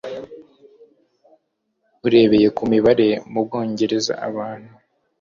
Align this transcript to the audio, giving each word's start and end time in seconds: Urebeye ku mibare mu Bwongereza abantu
Urebeye 2.05 2.47
ku 2.57 2.63
mibare 2.71 3.09
mu 3.31 3.39
Bwongereza 3.45 4.13
abantu 4.27 4.71